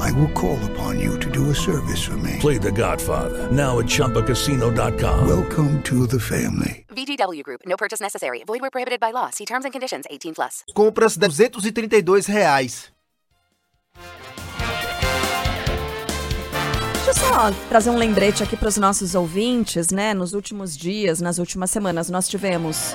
I 0.00 0.12
will 0.12 0.32
call 0.32 0.58
upon 0.72 0.98
you 0.98 1.18
to 1.18 1.30
do 1.30 1.50
a 1.50 1.54
service 1.54 2.02
for 2.02 2.16
me. 2.16 2.36
Play 2.40 2.58
The 2.58 2.72
Godfather 2.72 3.50
now 3.52 3.78
at 3.80 3.86
ChumbaCasino.com. 3.86 5.26
Welcome 5.28 5.82
to 5.82 6.06
the 6.06 6.18
family. 6.18 6.86
VGW 6.94 7.42
Group. 7.42 7.60
No 7.66 7.76
purchase 7.76 8.00
necessary. 8.00 8.42
Void 8.46 8.60
where 8.60 8.70
prohibited 8.70 9.00
by 9.00 9.12
law. 9.12 9.30
See 9.30 9.44
terms 9.44 9.64
and 9.64 9.72
conditions. 9.72 10.06
18 10.10 10.34
plus. 10.34 10.64
Compras 10.74 11.16
de 11.16 11.28
232 11.28 12.26
reais. 12.26 12.90
Deixa 17.04 17.10
eu 17.10 17.14
só 17.14 17.50
trazer 17.68 17.90
um 17.90 17.96
lembrete 17.96 18.42
aqui 18.42 18.56
para 18.56 18.68
os 18.68 18.76
nossos 18.76 19.14
ouvintes, 19.14 19.90
né? 19.90 20.14
Nos 20.14 20.32
últimos 20.32 20.76
dias, 20.76 21.20
nas 21.20 21.38
últimas 21.38 21.70
semanas, 21.70 22.08
nós 22.08 22.28
tivemos 22.28 22.92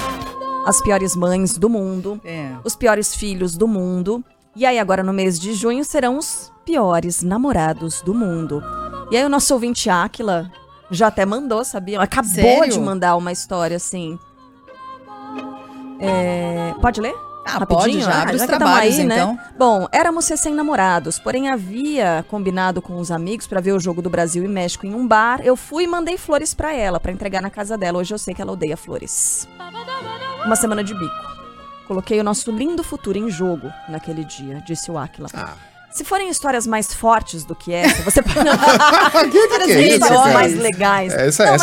as 0.66 0.82
piores 0.82 1.16
mães 1.16 1.58
do 1.58 1.70
mundo, 1.70 2.20
É. 2.24 2.56
os 2.64 2.76
piores 2.76 3.14
filhos 3.14 3.56
do 3.58 3.68
mundo. 3.68 4.24
E 4.56 4.66
aí, 4.66 4.80
agora 4.80 5.04
no 5.04 5.12
mês 5.12 5.40
de 5.40 5.54
junho, 5.54 5.84
serão 5.84 6.18
os 6.18 6.52
piores 6.64 7.22
namorados 7.22 8.02
do 8.02 8.14
mundo. 8.14 8.64
E 9.12 9.18
aí, 9.18 9.26
o 9.26 9.30
nosso 9.30 9.54
ouvinte 9.54 9.90
Áquila 9.90 10.50
já 10.90 11.08
até 11.08 11.26
mandou, 11.26 11.64
sabia? 11.66 12.00
Acabou 12.02 12.32
Sério? 12.32 12.74
de 12.74 12.80
mandar 12.80 13.16
uma 13.16 13.32
história 13.32 13.76
assim. 13.78 14.18
É, 16.00 16.74
Pode 16.82 17.02
ler? 17.02 17.16
Ah, 17.48 17.64
pode, 17.64 18.02
já 18.02 18.24
abre 18.24 18.38
os 18.38 18.42
que 18.42 18.48
tamo 18.48 18.60
trabalhos, 18.60 18.98
aí, 18.98 19.06
né? 19.06 19.16
então. 19.16 19.40
Bom, 19.56 19.88
éramos 19.92 20.28
recém-namorados, 20.28 21.20
porém 21.20 21.48
havia 21.48 22.26
combinado 22.28 22.82
com 22.82 22.98
os 22.98 23.12
amigos 23.12 23.46
pra 23.46 23.62
ver 23.62 23.74
o 23.74 23.80
jogo 23.80 24.02
do 24.02 24.10
Brasil 24.10 24.44
e 24.44 24.48
México 24.48 24.88
em 24.88 24.96
um 24.96 25.08
bar. 25.08 25.42
Eu 25.44 25.56
fui 25.56 25.84
e 25.84 25.88
mandei 25.88 26.18
flores 26.18 26.56
pra 26.56 26.74
ela, 26.74 27.00
pra 27.00 27.12
entregar 27.12 27.44
na 27.44 27.52
casa 27.52 27.78
dela. 27.78 28.00
Hoje 28.00 28.16
eu 28.16 28.18
sei 28.18 28.34
que 28.34 28.42
ela 28.42 28.52
odeia 28.52 28.76
flores. 28.76 29.48
Uma 30.44 30.56
semana 30.56 30.84
de 30.84 30.96
bico. 30.96 31.35
Coloquei 31.88 32.20
o 32.20 32.24
nosso 32.24 32.52
lindo 32.52 32.84
futuro 32.84 33.18
em 33.18 33.30
jogo 33.30 33.72
naquele 33.88 34.24
dia, 34.24 34.62
disse 34.66 34.90
o 34.90 34.98
Aquila. 34.98 35.28
Se 35.92 36.04
forem 36.04 36.30
histórias 36.30 36.68
mais 36.68 36.94
fortes 36.94 37.46
do 37.46 37.56
que 37.56 37.72
essa, 37.72 38.04
você 38.04 38.22
pode. 38.22 38.36
Que 39.32 39.48
que 39.66 39.72
é 39.72 39.88
isso, 39.96 40.14
mais 40.34 40.54
legais. 40.54 41.14
Essa, 41.14 41.46
Não, 41.46 41.52
essa 41.52 41.54